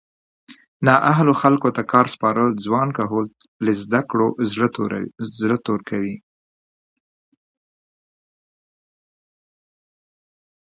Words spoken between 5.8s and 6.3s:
کوي